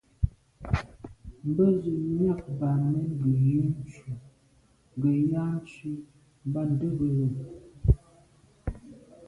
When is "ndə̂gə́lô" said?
6.71-7.27